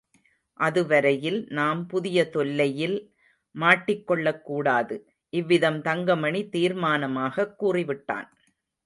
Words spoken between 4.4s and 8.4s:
கூடாது. இவ்விதம் தங்கமணி தீர்மானமாகக் கூறிவிட்டான்.